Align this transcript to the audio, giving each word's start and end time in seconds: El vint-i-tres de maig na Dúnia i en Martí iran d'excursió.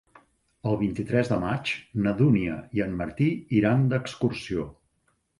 El 0.69 0.77
vint-i-tres 0.77 1.27
de 1.31 1.35
maig 1.41 1.73
na 2.05 2.13
Dúnia 2.21 2.55
i 2.79 2.81
en 2.85 2.95
Martí 3.01 3.27
iran 3.59 3.83
d'excursió. 3.93 4.65